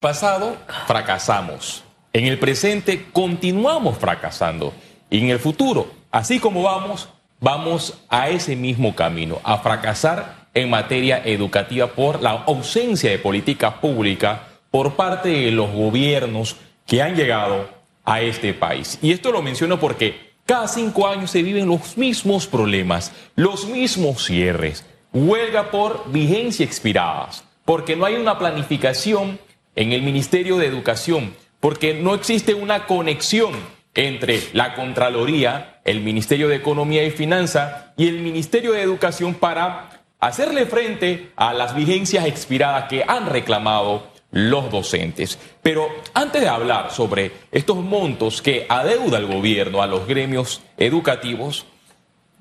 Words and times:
pasado 0.00 0.56
fracasamos. 0.86 1.84
En 2.14 2.24
el 2.24 2.38
presente 2.38 3.08
continuamos 3.12 3.98
fracasando. 3.98 4.72
Y 5.10 5.18
en 5.18 5.28
el 5.28 5.38
futuro, 5.38 5.90
así 6.10 6.40
como 6.40 6.62
vamos, 6.62 7.10
vamos 7.38 8.00
a 8.08 8.30
ese 8.30 8.56
mismo 8.56 8.94
camino, 8.94 9.40
a 9.44 9.58
fracasar 9.58 10.46
en 10.54 10.70
materia 10.70 11.22
educativa 11.22 11.88
por 11.88 12.22
la 12.22 12.30
ausencia 12.30 13.10
de 13.10 13.18
política 13.18 13.78
pública 13.78 14.48
por 14.70 14.94
parte 14.94 15.28
de 15.28 15.50
los 15.50 15.70
gobiernos 15.70 16.56
que 16.86 17.02
han 17.02 17.14
llegado 17.14 17.68
a 18.06 18.22
este 18.22 18.54
país. 18.54 18.98
Y 19.02 19.12
esto 19.12 19.30
lo 19.30 19.42
menciono 19.42 19.78
porque 19.78 20.32
cada 20.46 20.66
cinco 20.66 21.08
años 21.08 21.30
se 21.30 21.42
viven 21.42 21.68
los 21.68 21.98
mismos 21.98 22.46
problemas, 22.46 23.12
los 23.34 23.66
mismos 23.66 24.24
cierres, 24.24 24.86
huelga 25.12 25.70
por 25.70 26.10
vigencia 26.10 26.64
expiradas, 26.64 27.44
porque 27.66 27.96
no 27.96 28.06
hay 28.06 28.14
una 28.14 28.38
planificación 28.38 29.38
en 29.80 29.94
el 29.94 30.02
Ministerio 30.02 30.58
de 30.58 30.66
Educación, 30.66 31.34
porque 31.58 31.94
no 31.94 32.14
existe 32.14 32.52
una 32.52 32.86
conexión 32.86 33.54
entre 33.94 34.38
la 34.52 34.74
Contraloría, 34.74 35.80
el 35.86 36.02
Ministerio 36.02 36.48
de 36.48 36.56
Economía 36.56 37.02
y 37.02 37.10
Finanza 37.10 37.94
y 37.96 38.06
el 38.06 38.20
Ministerio 38.20 38.72
de 38.72 38.82
Educación 38.82 39.32
para 39.32 40.02
hacerle 40.20 40.66
frente 40.66 41.32
a 41.34 41.54
las 41.54 41.74
vigencias 41.74 42.26
expiradas 42.26 42.90
que 42.90 43.04
han 43.08 43.24
reclamado 43.24 44.06
los 44.32 44.70
docentes. 44.70 45.38
Pero 45.62 45.88
antes 46.12 46.42
de 46.42 46.48
hablar 46.48 46.90
sobre 46.90 47.32
estos 47.50 47.78
montos 47.78 48.42
que 48.42 48.66
adeuda 48.68 49.16
el 49.16 49.28
gobierno 49.28 49.80
a 49.80 49.86
los 49.86 50.06
gremios 50.06 50.60
educativos, 50.76 51.64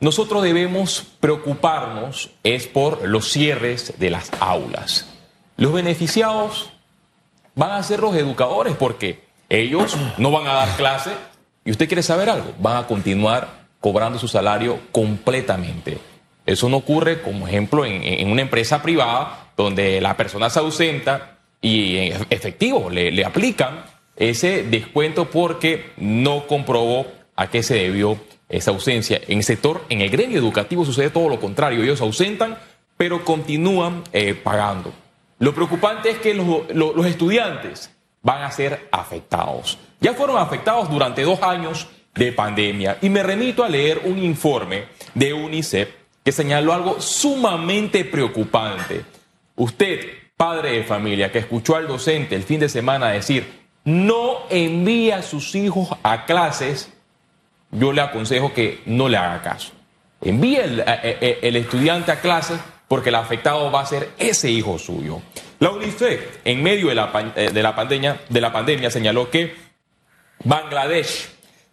nosotros 0.01 0.43
debemos 0.43 1.07
preocuparnos 1.21 2.31
es 2.43 2.67
por 2.67 3.07
los 3.07 3.31
cierres 3.31 3.93
de 3.97 4.09
las 4.09 4.29
aulas. 4.41 5.07
Los 5.55 5.71
beneficiados 5.71 6.73
van 7.59 7.73
a 7.73 7.83
ser 7.83 7.99
los 7.99 8.15
educadores 8.15 8.73
porque 8.75 9.19
ellos 9.49 9.97
no 10.17 10.31
van 10.31 10.47
a 10.47 10.53
dar 10.53 10.77
clase 10.77 11.11
y 11.65 11.71
usted 11.71 11.87
quiere 11.87 12.01
saber 12.01 12.29
algo, 12.29 12.53
van 12.57 12.77
a 12.77 12.87
continuar 12.87 13.67
cobrando 13.81 14.17
su 14.17 14.29
salario 14.29 14.79
completamente. 14.93 15.97
Eso 16.45 16.69
no 16.69 16.77
ocurre, 16.77 17.21
como 17.21 17.47
ejemplo, 17.47 17.85
en, 17.85 18.31
una 18.31 18.41
empresa 18.41 18.81
privada 18.81 19.51
donde 19.57 19.99
la 19.99 20.15
persona 20.15 20.49
se 20.49 20.59
ausenta 20.59 21.37
y 21.61 21.97
en 21.97 22.25
efectivo 22.29 22.89
le, 22.89 23.25
aplican 23.25 23.83
ese 24.15 24.63
descuento 24.63 25.29
porque 25.29 25.91
no 25.97 26.47
comprobó 26.47 27.07
a 27.35 27.49
qué 27.49 27.61
se 27.61 27.75
debió 27.75 28.17
esa 28.47 28.71
ausencia. 28.71 29.19
En 29.27 29.39
el 29.39 29.43
sector, 29.43 29.83
en 29.89 29.99
el 29.99 30.09
gremio 30.09 30.39
educativo 30.39 30.85
sucede 30.85 31.09
todo 31.09 31.27
lo 31.27 31.41
contrario. 31.41 31.83
Ellos 31.83 31.99
ausentan, 31.99 32.57
pero 32.95 33.25
continúan 33.25 34.03
eh, 34.13 34.33
pagando. 34.33 34.93
Lo 35.39 35.53
preocupante 35.53 36.11
es 36.11 36.19
que 36.19 36.33
los, 36.33 37.05
estudiantes 37.05 37.93
van 38.21 38.43
a 38.43 38.51
ser 38.51 38.87
afectados. 38.91 39.77
Ya 39.99 40.13
fueron 40.13 40.37
afectados 40.37 40.89
durante 40.89 41.23
dos 41.23 41.41
años 41.41 41.87
de 42.13 42.31
pandemia. 42.31 42.97
Y 43.01 43.09
me 43.09 43.23
remito 43.23 43.63
a 43.63 43.69
leer 43.69 44.01
un 44.05 44.17
informe 44.17 44.85
de 45.13 45.33
UNICEF 45.33 45.89
que 46.23 46.31
señaló 46.31 46.73
algo 46.73 47.01
sumamente 47.01 48.05
preocupante. 48.05 49.05
Usted, 49.55 50.09
padre 50.35 50.73
de 50.73 50.83
familia, 50.83 51.31
que 51.31 51.39
escuchó 51.39 51.75
al 51.75 51.87
docente 51.87 52.35
el 52.35 52.43
fin 52.43 52.59
de 52.59 52.69
semana 52.69 53.09
decir, 53.09 53.59
no 53.85 54.43
envía 54.49 55.17
a 55.17 55.23
sus 55.23 55.55
hijos 55.55 55.89
a 56.03 56.25
clases 56.25 56.91
yo 57.71 57.91
le 57.91 58.01
aconsejo 58.01 58.53
que 58.53 58.81
no 58.85 59.09
le 59.09 59.17
haga 59.17 59.41
caso. 59.41 59.71
Envíe 60.21 60.57
el, 60.57 61.55
estudiante 61.55 62.11
a 62.11 62.19
clase 62.19 62.55
porque 62.89 63.09
el 63.09 63.15
afectado 63.15 63.71
va 63.71 63.81
a 63.81 63.85
ser 63.85 64.09
ese 64.17 64.49
hijo 64.49 64.77
suyo. 64.77 65.21
La 65.59 65.69
UNICEF, 65.69 66.39
en 66.43 66.61
medio 66.61 66.89
de 66.89 66.95
la, 66.95 67.33
eh, 67.35 67.51
de 67.53 67.63
la, 67.63 67.75
pandemia, 67.75 68.19
de 68.27 68.41
la 68.41 68.51
pandemia, 68.51 68.91
señaló 68.91 69.29
que 69.29 69.55
Bangladesh, 70.43 71.29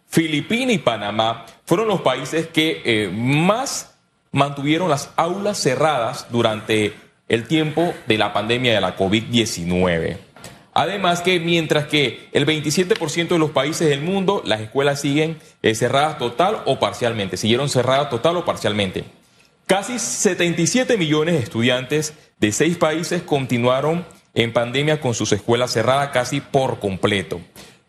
Filipinas 0.07 0.75
y 0.75 0.77
Panamá 0.77 1.45
fueron 1.65 1.87
los 1.87 2.01
países 2.01 2.47
que 2.47 2.81
eh, 2.85 3.09
más 3.11 3.95
mantuvieron 4.31 4.89
las 4.89 5.11
aulas 5.15 5.57
cerradas 5.57 6.27
durante 6.29 6.93
el 7.27 7.47
tiempo 7.47 7.93
de 8.05 8.17
la 8.17 8.31
pandemia 8.31 8.73
de 8.73 8.81
la 8.81 8.95
COVID-19. 8.95 10.17
Además 10.73 11.21
que 11.21 11.39
mientras 11.39 11.87
que 11.87 12.29
el 12.33 12.45
27% 12.45 13.29
de 13.29 13.39
los 13.39 13.49
países 13.49 13.89
del 13.89 14.01
mundo, 14.01 14.43
las 14.45 14.61
escuelas 14.61 15.01
siguen 15.01 15.39
eh, 15.63 15.73
cerradas 15.73 16.19
total 16.19 16.61
o 16.65 16.77
parcialmente, 16.77 17.37
siguieron 17.37 17.69
cerradas 17.69 18.11
total 18.11 18.37
o 18.37 18.45
parcialmente. 18.45 19.16
Casi 19.67 19.99
77 19.99 20.97
millones 20.97 21.35
de 21.35 21.41
estudiantes 21.41 22.13
de 22.39 22.53
seis 22.53 22.77
países 22.77 23.21
continuaron 23.21 24.05
en 24.33 24.53
pandemia 24.53 25.01
con 25.01 25.13
sus 25.13 25.33
escuelas 25.33 25.73
cerradas 25.73 26.11
casi 26.11 26.39
por 26.39 26.79
completo. 26.79 27.41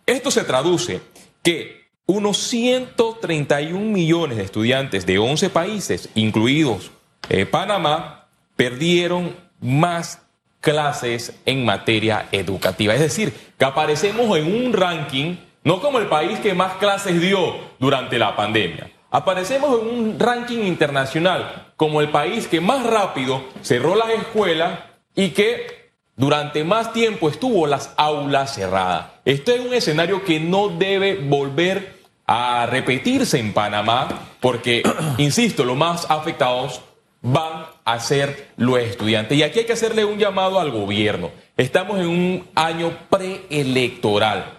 Esto 0.05 0.33
se 0.33 0.43
traduce 0.43 1.01
que 1.45 1.89
unos 2.05 2.39
131 2.39 3.79
millones 3.79 4.39
de 4.39 4.43
estudiantes 4.43 5.07
de 5.07 5.19
11 5.19 5.51
países, 5.51 6.09
incluidos 6.17 6.91
eh, 7.29 7.47
Panamá, 7.47 8.27
perdieron 8.57 9.37
más 9.61 10.23
clases 10.61 11.39
en 11.47 11.65
materia 11.65 12.29
educativa. 12.33 12.93
Es 12.93 13.01
decir, 13.01 13.33
que 13.57 13.65
aparecemos 13.65 14.37
en 14.37 14.53
un 14.53 14.73
ranking, 14.73 15.37
no 15.63 15.81
como 15.81 15.99
el 16.01 16.09
país 16.09 16.41
que 16.41 16.55
más 16.55 16.73
clases 16.79 17.21
dio 17.21 17.55
durante 17.79 18.19
la 18.19 18.35
pandemia. 18.35 18.91
Aparecemos 19.11 19.81
en 19.81 19.89
un 19.89 20.19
ranking 20.19 20.59
internacional 20.59 21.73
como 21.77 22.01
el 22.01 22.11
país 22.11 22.47
que 22.47 22.61
más 22.61 22.85
rápido 22.85 23.43
cerró 23.63 23.95
las 23.95 24.11
escuelas 24.11 24.81
y 25.15 25.31
que 25.31 25.93
durante 26.15 26.63
más 26.65 26.93
tiempo 26.93 27.31
estuvo 27.31 27.67
las 27.67 27.95
aulas 27.97 28.55
cerradas. 28.55 29.07
Esto 29.25 29.53
es 29.53 29.61
un 29.61 29.73
escenario 29.73 30.25
que 30.25 30.41
no 30.41 30.69
debe 30.69 31.15
volver 31.15 31.99
a 32.27 32.67
repetirse 32.67 33.39
en 33.39 33.55
Panamá 33.55 34.09
porque, 34.41 34.83
insisto, 35.19 35.65
los 35.65 35.77
más 35.77 36.11
afectados 36.11 36.83
van 37.23 37.67
a 37.85 38.01
ser 38.01 38.49
los 38.57 38.79
estudiantes. 38.79 39.39
Y 39.39 39.43
aquí 39.43 39.61
hay 39.61 39.65
que 39.65 39.73
hacerle 39.73 40.05
un 40.05 40.19
llamado 40.19 40.61
al 40.61 40.71
gobierno. 40.71 41.31
Estamos 41.57 41.99
en 41.99 42.09
un 42.09 42.49
año 42.55 42.93
preelectoral. 43.09 44.58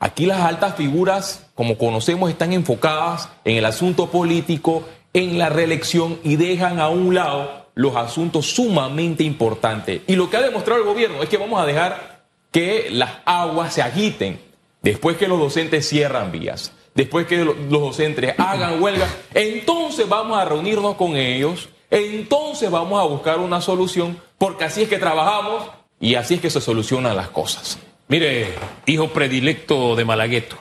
Aquí 0.00 0.26
las 0.26 0.40
altas 0.40 0.76
figuras, 0.76 1.46
como 1.54 1.76
conocemos, 1.76 2.30
están 2.30 2.52
enfocadas 2.52 3.28
en 3.44 3.56
el 3.56 3.64
asunto 3.64 4.10
político, 4.10 4.84
en 5.12 5.38
la 5.38 5.48
reelección 5.48 6.18
y 6.22 6.36
dejan 6.36 6.78
a 6.80 6.88
un 6.88 7.14
lado 7.14 7.66
los 7.74 7.96
asuntos 7.96 8.46
sumamente 8.46 9.24
importantes. 9.24 10.02
Y 10.06 10.16
lo 10.16 10.30
que 10.30 10.36
ha 10.36 10.42
demostrado 10.42 10.80
el 10.80 10.86
gobierno 10.86 11.22
es 11.22 11.28
que 11.28 11.36
vamos 11.36 11.60
a 11.60 11.66
dejar 11.66 12.24
que 12.50 12.88
las 12.90 13.10
aguas 13.24 13.74
se 13.74 13.82
agiten 13.82 14.40
después 14.82 15.16
que 15.16 15.28
los 15.28 15.38
docentes 15.38 15.88
cierran 15.88 16.32
vías, 16.32 16.72
después 16.94 17.26
que 17.26 17.44
los 17.44 17.56
docentes 17.68 18.34
hagan 18.38 18.82
huelga, 18.82 19.08
entonces 19.34 20.08
vamos 20.08 20.38
a 20.38 20.44
reunirnos 20.44 20.94
con 20.94 21.16
ellos 21.16 21.68
entonces 21.90 22.70
vamos 22.70 23.00
a 23.00 23.04
buscar 23.04 23.38
una 23.38 23.60
solución 23.60 24.20
porque 24.36 24.64
así 24.64 24.82
es 24.82 24.88
que 24.88 24.98
trabajamos 24.98 25.64
y 26.00 26.14
así 26.16 26.34
es 26.34 26.40
que 26.40 26.50
se 26.50 26.60
solucionan 26.60 27.16
las 27.16 27.28
cosas. 27.30 27.78
Mire, 28.08 28.54
hijo 28.86 29.12
predilecto 29.12 29.94
de 29.94 30.04
Malagueto, 30.04 30.56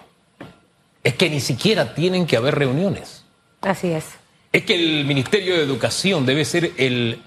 es 1.04 1.16
que 1.16 1.30
ni 1.30 1.40
siquiera 1.40 1.94
tienen 1.96 2.28
que 2.28 2.36
haber 2.36 2.56
reuniones. 2.56 3.24
Así 3.62 3.88
es. 3.88 4.06
Es 4.52 4.64
que 4.64 4.76
el 4.76 5.06
Ministerio 5.06 5.56
de 5.56 5.64
Educación 5.64 6.26
debe 6.26 6.44
ser 6.44 6.74
el, 6.78 7.22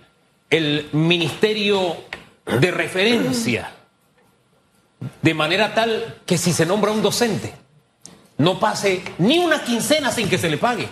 el 0.51 0.89
ministerio 0.93 1.97
de 2.45 2.71
referencia, 2.71 3.73
de 5.23 5.35
manera 5.35 5.75
tal 5.75 6.21
que 6.27 6.37
si 6.37 6.53
se 6.53 6.67
nombra 6.67 6.91
un 6.91 7.03
docente, 7.03 7.55
no 8.37 8.61
pase 8.61 9.03
ni 9.19 9.39
una 9.39 9.65
quincena 9.65 10.11
sin 10.11 10.29
que 10.29 10.39
se 10.39 10.51
le 10.51 10.59
pague. 10.59 10.89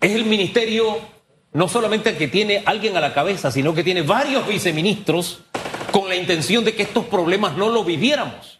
Es 0.00 0.12
el 0.12 0.24
ministerio 0.24 0.98
no 1.52 1.68
solamente 1.68 2.16
que 2.16 2.28
tiene 2.28 2.62
alguien 2.66 2.96
a 2.96 3.00
la 3.00 3.14
cabeza, 3.14 3.50
sino 3.50 3.74
que 3.74 3.82
tiene 3.82 4.02
varios 4.02 4.46
viceministros 4.46 5.42
con 5.94 6.08
la 6.08 6.16
intención 6.16 6.64
de 6.64 6.74
que 6.74 6.82
estos 6.82 7.04
problemas 7.04 7.56
no 7.56 7.68
lo 7.68 7.84
viviéramos. 7.84 8.58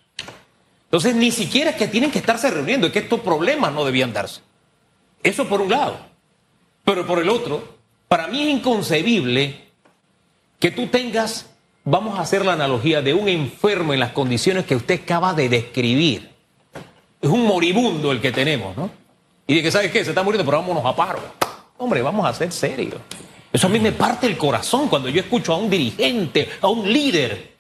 Entonces, 0.85 1.17
ni 1.17 1.33
siquiera 1.33 1.71
es 1.71 1.77
que 1.77 1.89
tienen 1.89 2.13
que 2.13 2.21
estarse 2.21 2.49
reuniendo, 2.49 2.87
es 2.87 2.93
que 2.93 3.01
estos 3.01 3.19
problemas 3.23 3.73
no 3.73 3.85
debían 3.85 4.13
darse. 4.13 4.41
Eso 5.21 5.49
por 5.49 5.61
un 5.61 5.69
lado. 5.69 5.99
Pero 6.85 7.05
por 7.05 7.19
el 7.19 7.29
otro, 7.29 7.77
para 8.07 8.29
mí 8.29 8.45
es 8.45 8.51
inconcebible 8.51 9.63
que 10.61 10.71
tú 10.71 10.87
tengas, 10.87 11.51
vamos 11.83 12.21
a 12.21 12.23
hacer 12.23 12.47
la 12.47 12.53
analogía 12.53 13.03
de 13.03 13.15
un 13.15 13.29
enfermo 13.29 13.93
en 13.93 13.99
las 13.99 14.13
condiciones 14.13 14.65
que 14.65 14.77
usted 14.77 15.03
acaba 15.03 15.35
de 15.35 15.49
describir. 15.49 16.31
Es 17.21 17.31
un 17.31 17.49
moribundo 17.49 18.13
el 18.13 18.21
que 18.21 18.31
tenemos, 18.31 18.77
¿no? 18.77 18.91
Y 19.49 19.57
de 19.57 19.63
que, 19.65 19.73
¿sabes 19.73 19.91
qué? 19.91 20.05
Se 20.05 20.11
está 20.11 20.23
muriendo, 20.23 20.49
pero 20.49 20.59
vámonos 20.59 20.87
a 20.87 20.95
paro. 20.95 21.19
Hombre, 21.79 22.01
vamos 22.01 22.25
a 22.27 22.33
ser 22.33 22.53
serios. 22.53 23.01
Eso 23.55 23.69
a 23.69 23.71
mí 23.71 23.81
me 23.81 23.93
parte 23.93 24.27
el 24.27 24.37
corazón 24.37 24.89
cuando 24.89 25.09
yo 25.09 25.21
escucho 25.21 25.55
a 25.55 25.57
un 25.57 25.71
dirigente, 25.71 26.47
a 26.61 26.69
un 26.69 26.93
líder, 26.93 27.55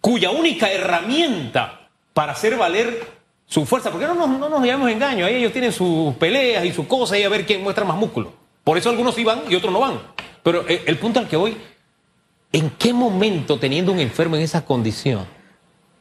cuya 0.00 0.30
única 0.30 0.70
herramienta 0.70 1.88
para 2.12 2.32
hacer 2.32 2.56
valer 2.56 3.04
su 3.46 3.66
fuerza, 3.66 3.90
porque 3.90 4.06
no 4.06 4.14
nos, 4.14 4.28
no 4.38 4.62
llevamos 4.62 4.90
engaño, 4.90 5.26
ahí 5.26 5.36
ellos 5.36 5.52
tienen 5.52 5.72
sus 5.72 6.14
peleas 6.14 6.64
y 6.64 6.72
sus 6.72 6.86
cosas 6.86 7.18
y 7.18 7.24
a 7.24 7.28
ver 7.28 7.44
quién 7.44 7.62
muestra 7.62 7.84
más 7.84 7.96
músculo. 7.96 8.32
Por 8.62 8.78
eso 8.78 8.90
algunos 8.90 9.16
sí 9.16 9.24
van 9.24 9.42
y 9.48 9.56
otros 9.56 9.72
no 9.72 9.80
van. 9.80 10.00
Pero 10.44 10.64
el, 10.68 10.82
el 10.86 10.98
punto 10.98 11.18
al 11.18 11.26
que 11.26 11.36
voy, 11.36 11.56
¿en 12.52 12.70
qué 12.78 12.92
momento 12.92 13.58
teniendo 13.58 13.90
un 13.90 13.98
enfermo 13.98 14.36
en 14.36 14.42
esa 14.42 14.64
condición 14.64 15.26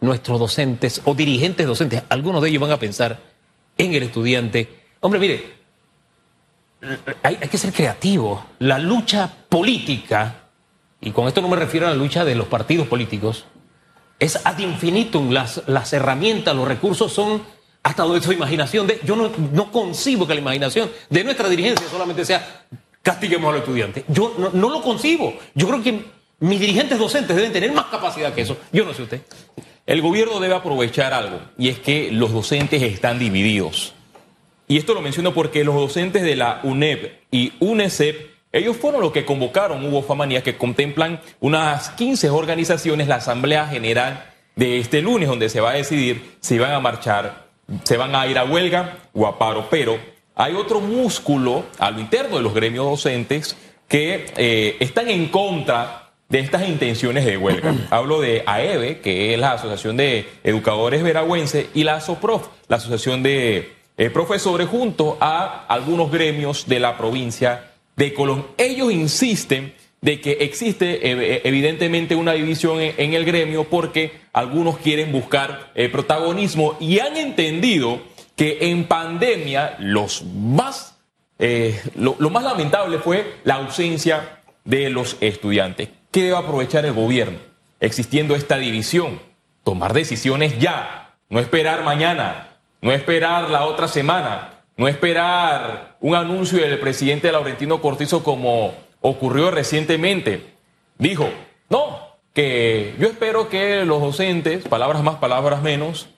nuestros 0.01 0.39
docentes 0.39 1.01
o 1.05 1.13
dirigentes 1.13 1.65
docentes, 1.65 2.03
algunos 2.09 2.41
de 2.41 2.49
ellos 2.49 2.61
van 2.61 2.71
a 2.71 2.79
pensar 2.79 3.19
en 3.77 3.93
el 3.93 4.03
estudiante. 4.03 4.69
Hombre, 5.01 5.19
mire, 5.19 5.58
hay, 7.23 7.35
que 7.37 7.57
ser 7.57 7.73
creativo. 7.73 8.45
La 8.59 8.79
lucha 8.79 9.31
política, 9.49 10.49
y 11.01 11.11
con 11.11 11.27
esto 11.27 11.41
no 11.41 11.47
me 11.47 11.55
refiero 11.55 11.87
a 11.87 11.89
la 11.89 11.95
lucha 11.95 12.25
de 12.25 12.35
los 12.35 12.47
partidos 12.47 12.87
políticos, 12.87 13.45
es 14.19 14.45
ad 14.45 14.57
infinitum. 14.59 15.31
Las, 15.31 15.63
las 15.67 15.93
herramientas, 15.93 16.55
los 16.55 16.67
recursos 16.67 17.11
son 17.11 17.41
hasta 17.83 18.03
donde 18.03 18.21
su 18.21 18.31
imaginación 18.31 18.87
de. 18.87 18.99
Yo 19.03 19.15
no, 19.15 19.31
no 19.53 19.71
concibo 19.71 20.27
que 20.27 20.33
la 20.33 20.41
imaginación 20.41 20.89
de 21.09 21.23
nuestra 21.23 21.49
dirigencia 21.49 21.87
solamente 21.89 22.25
sea 22.25 22.65
castiguemos 23.01 23.49
a 23.49 23.53
los 23.53 23.61
estudiantes. 23.61 24.03
Yo 24.07 24.35
no, 24.37 24.49
no 24.53 24.69
lo 24.69 24.81
concibo. 24.81 25.33
Yo 25.55 25.67
creo 25.67 25.81
que 25.81 26.05
mis 26.39 26.59
dirigentes 26.59 26.97
docentes 26.97 27.35
deben 27.35 27.51
tener 27.51 27.71
más 27.71 27.85
capacidad 27.85 28.33
que 28.33 28.41
eso. 28.41 28.57
Yo 28.71 28.85
no 28.85 28.93
sé 28.93 29.03
usted. 29.03 29.21
El 29.85 30.01
gobierno 30.01 30.39
debe 30.39 30.53
aprovechar 30.53 31.13
algo, 31.13 31.39
y 31.57 31.69
es 31.69 31.79
que 31.79 32.11
los 32.11 32.31
docentes 32.31 32.81
están 32.83 33.17
divididos. 33.17 33.95
Y 34.71 34.77
esto 34.77 34.93
lo 34.93 35.01
menciono 35.01 35.33
porque 35.33 35.63
los 35.63 35.73
docentes 35.73 36.21
de 36.21 36.35
la 36.35 36.59
UNEP 36.61 37.23
y 37.31 37.53
UNECEP, 37.59 38.29
ellos 38.51 38.77
fueron 38.77 39.01
los 39.01 39.11
que 39.11 39.25
convocaron, 39.25 39.83
Hugo 39.83 40.03
Famanía, 40.03 40.43
que 40.43 40.57
contemplan 40.57 41.21
unas 41.39 41.89
15 41.89 42.29
organizaciones, 42.29 43.07
la 43.07 43.15
Asamblea 43.15 43.65
General 43.65 44.31
de 44.55 44.77
este 44.77 45.01
lunes, 45.01 45.27
donde 45.27 45.49
se 45.49 45.59
va 45.59 45.71
a 45.71 45.73
decidir 45.73 46.35
si 46.39 46.59
van 46.59 46.73
a 46.73 46.79
marchar, 46.79 47.47
se 47.83 47.97
van 47.97 48.15
a 48.15 48.27
ir 48.27 48.37
a 48.37 48.43
huelga 48.43 48.99
o 49.11 49.25
a 49.25 49.39
paro. 49.39 49.67
Pero 49.71 49.97
hay 50.35 50.53
otro 50.53 50.81
músculo 50.81 51.63
a 51.79 51.89
lo 51.89 51.99
interno 51.99 52.37
de 52.37 52.43
los 52.43 52.53
gremios 52.53 52.85
docentes 52.85 53.57
que 53.87 54.27
eh, 54.37 54.77
están 54.79 55.09
en 55.09 55.29
contra 55.29 56.11
de 56.29 56.41
estas 56.41 56.69
intenciones 56.69 57.25
de 57.25 57.37
huelga. 57.37 57.73
Hablo 57.89 58.21
de 58.21 58.43
AEBE, 58.45 58.99
que 58.99 59.33
es 59.33 59.39
la 59.39 59.53
Asociación 59.53 59.97
de 59.97 60.29
Educadores 60.43 61.01
Veragüenses, 61.01 61.65
y 61.73 61.85
la 61.85 61.95
ASOPROF, 61.95 62.49
la 62.67 62.75
Asociación 62.75 63.23
de 63.23 63.78
eh, 63.99 64.09
Profesores, 64.09 64.69
junto 64.69 65.17
a 65.19 65.65
algunos 65.67 66.09
gremios 66.09 66.69
de 66.69 66.79
la 66.79 66.97
provincia 66.97 67.71
de 67.97 68.13
Colón. 68.13 68.47
Ellos 68.57 68.93
insisten 68.93 69.73
de 69.99 70.21
que 70.21 70.37
existe 70.39 71.11
eh, 71.11 71.41
evidentemente 71.43 72.15
una 72.15 72.31
división 72.31 72.79
en, 72.79 73.13
el 73.13 73.25
gremio 73.25 73.65
porque 73.65 74.13
algunos 74.31 74.77
quieren 74.77 75.11
buscar 75.11 75.73
eh, 75.75 75.89
protagonismo 75.89 76.77
y 76.79 76.99
han 76.99 77.17
entendido 77.17 77.99
que 78.37 78.69
en 78.71 78.85
pandemia 78.85 79.75
los 79.79 80.23
más, 80.23 80.95
lo 81.97 82.29
más 82.29 82.43
lamentable 82.45 82.99
fue 82.99 83.33
la 83.43 83.55
ausencia 83.55 84.39
de 84.63 84.89
los 84.89 85.17
estudiantes. 85.19 85.89
¿Qué 86.09 86.23
debe 86.23 86.37
aprovechar 86.37 86.85
el 86.85 86.93
gobierno? 86.93 87.39
Existiendo 87.81 88.37
esta 88.37 88.57
división, 88.57 89.19
tomar 89.65 89.93
decisiones 89.93 90.57
ya, 90.57 91.17
no 91.27 91.41
esperar 91.41 91.83
mañana, 91.83 92.48
no 92.81 92.91
esperar 92.91 93.49
la 93.49 93.65
otra 93.65 93.87
semana, 93.87 94.61
no 94.77 94.87
esperar 94.87 95.97
un 95.99 96.15
anuncio 96.15 96.59
del 96.59 96.79
presidente 96.79 97.31
Laurentino 97.31 97.81
Cortizo 97.81 98.23
como 98.23 98.73
ocurrió 99.01 99.51
recientemente. 99.51 100.53
Dijo, 100.97 101.29
no, 101.69 101.99
que 102.33 102.95
yo 102.99 103.07
espero 103.07 103.49
que 103.49 103.85
los 103.85 104.01
docentes, 104.01 104.67
palabras 104.67 105.03
más, 105.03 105.15
palabras 105.15 105.61
menos, 105.61 106.09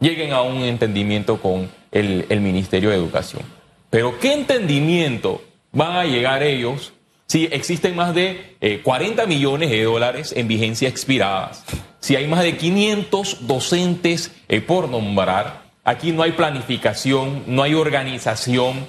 lleguen 0.00 0.32
a 0.32 0.42
un 0.42 0.62
entendimiento 0.62 1.40
con 1.40 1.70
el, 1.92 2.40
Ministerio 2.40 2.90
de 2.90 2.96
Educación. 2.96 3.42
Pero 3.90 4.18
¿qué 4.18 4.32
entendimiento 4.32 5.42
van 5.72 5.96
a 5.96 6.04
llegar 6.04 6.42
ellos 6.42 6.92
si 7.26 7.44
existen 7.46 7.96
más 7.96 8.14
de 8.14 8.80
40 8.82 9.22
eh, 9.22 9.26
millones 9.26 9.70
de 9.70 9.82
dólares 9.82 10.34
en 10.36 10.46
vigencia 10.46 10.88
expiradas, 10.88 11.64
si 12.00 12.16
hay 12.16 12.26
más 12.26 12.42
de 12.42 12.56
500 12.56 13.46
docentes 13.46 14.30
eh, 14.48 14.60
por 14.60 14.88
nombrar, 14.88 15.63
aquí 15.84 16.12
no 16.12 16.22
hay 16.22 16.32
planificación, 16.32 17.44
no 17.46 17.62
hay 17.62 17.74
organización, 17.74 18.86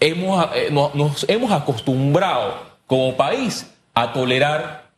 hemos, 0.00 0.48
eh, 0.54 0.68
nos 0.70 1.24
hemos 1.28 1.52
acostumbrado 1.52 2.74
como 2.86 3.16
país 3.16 3.70
a 3.94 4.12
tolerar 4.12 4.90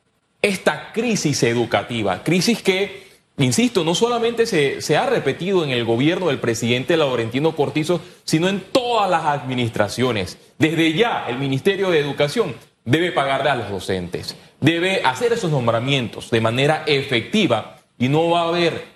esta 0.43 0.93
crisis 0.93 1.43
educativa, 1.43 2.23
crisis 2.23 2.63
que, 2.63 3.07
insisto, 3.39 3.85
no 3.85 3.95
solamente 3.95 4.47
se, 4.47 4.81
se, 4.81 4.97
ha 4.97 5.07
repetido 5.07 5.65
en 5.65 5.71
el 5.71 5.85
gobierno 5.85 6.29
del 6.29 6.39
presidente 6.39 6.97
Laurentino 6.97 7.55
Cortizo, 7.55 8.01
sino 8.25 8.49
en 8.49 8.61
todas 8.61 9.11
las 9.11 9.25
administraciones. 9.25 10.39
Desde 10.59 10.95
ya 10.95 11.27
el 11.29 11.39
Ministerio 11.39 11.91
de 11.91 12.01
Educación 12.01 12.55
debe 12.85 13.13
pagarle 13.13 13.51
a 13.51 13.57
los 13.57 13.71
docentes, 13.71 14.37
debe 14.61 15.03
hacer 15.05 15.33
esos 15.33 15.51
nombramientos 15.51 16.31
de 16.31 16.41
manera 16.41 16.85
efectiva 16.87 17.79
y 17.99 18.09
no 18.09 18.31
va 18.31 18.43
a 18.43 18.49
haber 18.49 18.96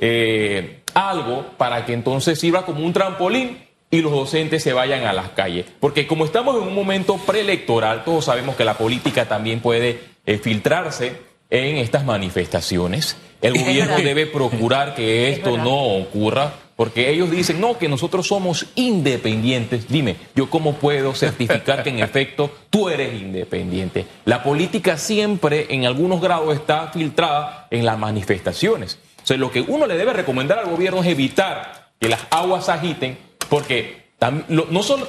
eh, 0.00 0.80
algo 0.94 1.46
para 1.56 1.86
que 1.86 1.92
entonces 1.92 2.38
sirva 2.38 2.64
como 2.64 2.84
un 2.84 2.92
trampolín 2.92 3.58
y 3.90 4.00
los 4.00 4.12
docentes 4.12 4.62
se 4.62 4.72
vayan 4.72 5.04
a 5.04 5.12
las 5.12 5.30
calles. 5.30 5.66
Porque 5.78 6.06
como 6.06 6.24
estamos 6.24 6.56
en 6.56 6.68
un 6.68 6.74
momento 6.74 7.16
preelectoral, 7.18 8.04
todos 8.04 8.24
sabemos 8.24 8.56
que 8.56 8.64
la 8.64 8.74
política 8.74 9.26
también 9.26 9.60
puede 9.60 10.00
eh, 10.26 10.38
filtrarse 10.38 11.12
en 11.50 11.76
estas 11.76 12.04
manifestaciones. 12.04 13.16
El 13.42 13.54
gobierno 13.58 13.96
debe 13.98 14.26
procurar 14.26 14.94
que 14.94 15.30
esto 15.30 15.56
no 15.56 15.96
ocurra 15.96 16.52
porque 16.80 17.10
ellos 17.10 17.30
dicen, 17.30 17.60
no, 17.60 17.76
que 17.76 17.90
nosotros 17.90 18.26
somos 18.26 18.64
independientes. 18.74 19.86
Dime, 19.86 20.16
¿yo 20.34 20.48
cómo 20.48 20.76
puedo 20.76 21.14
certificar 21.14 21.82
que 21.82 21.90
en 21.90 21.98
efecto 22.02 22.50
tú 22.70 22.88
eres 22.88 23.20
independiente? 23.20 24.06
La 24.24 24.42
política 24.42 24.96
siempre 24.96 25.66
en 25.68 25.84
algunos 25.84 26.22
grados 26.22 26.54
está 26.54 26.88
filtrada 26.90 27.66
en 27.70 27.84
las 27.84 27.98
manifestaciones. 27.98 28.98
Sea, 29.30 29.38
lo 29.38 29.52
que 29.52 29.60
uno 29.60 29.86
le 29.86 29.96
debe 29.96 30.12
recomendar 30.12 30.58
al 30.58 30.66
gobierno 30.66 31.02
es 31.02 31.06
evitar 31.06 31.92
que 32.00 32.08
las 32.08 32.26
aguas 32.30 32.68
agiten, 32.68 33.16
porque 33.48 34.08
no 34.48 34.82
solo, 34.82 35.06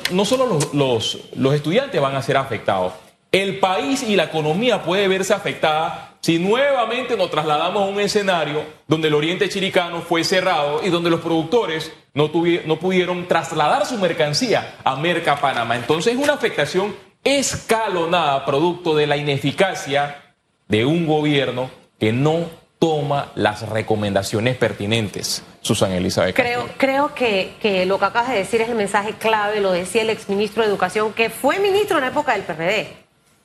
los 0.74 1.54
estudiantes 1.56 2.00
van 2.00 2.16
a 2.16 2.22
ser 2.22 2.38
afectados, 2.38 2.94
el 3.32 3.58
país 3.58 4.04
y 4.04 4.16
la 4.16 4.26
economía 4.26 4.84
puede 4.84 5.08
verse 5.08 5.34
afectada 5.34 6.18
si 6.22 6.38
nuevamente 6.38 7.18
nos 7.18 7.32
trasladamos 7.32 7.82
a 7.82 7.86
un 7.88 8.00
escenario 8.00 8.64
donde 8.88 9.08
el 9.08 9.16
oriente 9.16 9.50
chiricano 9.50 10.02
fue 10.02 10.24
cerrado 10.24 10.82
y 10.86 10.90
donde 10.90 11.10
los 11.10 11.22
productores 11.22 11.92
no, 12.14 12.30
no 12.68 12.76
pudieron 12.78 13.28
trasladar 13.28 13.88
su 13.88 13.98
mercancía 13.98 14.76
a 14.84 14.98
Merca 14.98 15.38
Panamá. 15.38 15.78
Entonces 15.78 16.14
es 16.14 16.20
una 16.20 16.34
afectación 16.34 16.96
escalonada 17.24 18.46
producto 18.46 18.96
de 18.96 19.08
la 19.08 19.18
ineficacia 19.18 20.36
de 20.68 20.86
un 20.86 21.08
gobierno 21.08 21.72
que 22.00 22.14
no 22.14 22.61
toma 22.81 23.31
las 23.36 23.69
recomendaciones 23.69 24.57
pertinentes. 24.57 25.44
Susana 25.62 25.98
Elizabeth. 25.98 26.36
Creo, 26.36 26.67
creo 26.77 27.13
que, 27.13 27.53
que, 27.62 27.86
lo 27.86 28.00
que 28.00 28.06
acabas 28.06 28.29
de 28.29 28.38
decir 28.38 28.60
es 28.60 28.70
el 28.70 28.75
mensaje 28.75 29.13
clave, 29.13 29.62
lo 29.62 29.72
decía 29.72 30.01
el 30.01 30.10
exministro 30.10 30.63
de 30.63 30.70
Educación, 30.70 31.13
que 31.13 31.29
fue 31.29 31.60
ministro 31.60 31.98
en 31.98 32.06
la 32.06 32.10
época 32.10 32.34
del 32.34 32.41
PRD. 32.41 32.91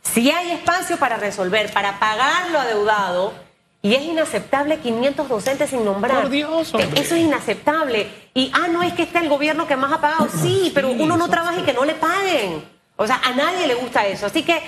Si 0.01 0.31
hay 0.31 0.53
espacio 0.53 0.97
para 0.97 1.19
resolver, 1.19 1.71
para 1.71 1.99
pagar 1.99 2.51
lo 2.51 2.61
adeudado, 2.61 3.35
y 3.83 3.95
es 3.95 4.05
inaceptable 4.05 4.79
500 4.79 5.29
docentes 5.29 5.69
sin 5.69 5.85
nombrar. 5.85 6.23
Por 6.23 6.31
Dios, 6.31 6.73
hombre. 6.73 6.99
Eso 6.99 7.15
es 7.15 7.21
inaceptable. 7.21 8.07
Y, 8.33 8.51
ah, 8.55 8.69
no 8.69 8.83
es 8.83 8.95
que 8.95 9.03
esté 9.03 9.19
el 9.19 9.29
gobierno 9.29 9.67
que 9.67 9.77
más 9.77 9.93
ha 9.93 10.01
pagado. 10.01 10.29
Sí, 10.41 10.73
pero 10.75 10.91
uno 10.91 11.19
no 11.19 11.29
trabaja 11.29 11.61
y 11.61 11.63
que 11.63 11.75
no 11.75 11.85
le 11.85 11.95
paguen. 11.95 12.65
O 12.97 13.07
sea, 13.07 13.21
a 13.23 13.33
nadie 13.33 13.67
le 13.67 13.75
gusta 13.75 14.07
eso. 14.07 14.25
Así 14.25 14.43
que 14.43 14.63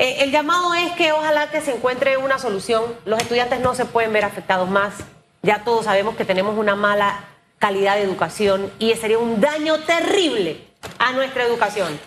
eh, 0.00 0.24
el 0.24 0.30
llamado 0.30 0.72
es 0.72 0.92
que 0.92 1.12
ojalá 1.12 1.50
que 1.50 1.60
se 1.60 1.74
encuentre 1.74 2.16
una 2.16 2.38
solución. 2.38 2.82
Los 3.04 3.20
estudiantes 3.20 3.60
no 3.60 3.74
se 3.74 3.84
pueden 3.84 4.14
ver 4.14 4.24
afectados 4.24 4.70
más. 4.70 4.94
Ya 5.42 5.62
todos 5.62 5.84
sabemos 5.84 6.16
que 6.16 6.24
tenemos 6.24 6.56
una 6.56 6.74
mala 6.74 7.24
calidad 7.58 7.96
de 7.96 8.02
educación 8.04 8.72
y 8.78 8.94
sería 8.94 9.18
un 9.18 9.42
daño 9.42 9.78
terrible 9.80 10.64
a 10.98 11.12
nuestra 11.12 11.44
educación. 11.44 12.00